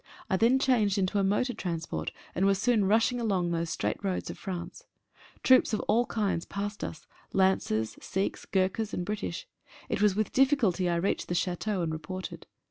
I 0.31 0.35
then 0.35 0.57
changed 0.57 0.97
into 0.97 1.19
a 1.19 1.23
motor 1.23 1.53
transport, 1.53 2.11
and 2.33 2.43
was 2.47 2.57
soon 2.57 2.85
rushing 2.85 3.21
along 3.21 3.51
those 3.51 3.69
straight 3.69 4.03
roads 4.03 4.31
of 4.31 4.37
France. 4.39 4.87
Troops 5.43 5.73
of 5.73 5.79
all 5.81 6.07
kinds 6.07 6.43
passed 6.43 6.83
us— 6.83 7.05
Lancers, 7.41 7.95
Sikhs, 8.01 8.45
Gurkhas, 8.47 8.95
and 8.95 9.05
British. 9.05 9.45
It 9.89 10.01
was 10.01 10.15
with 10.15 10.31
difficulty 10.33 10.89
I 10.89 10.95
reached 10.95 11.27
the 11.27 11.35
Chateau, 11.35 11.83
and 11.83 11.93
reported. 11.93 12.47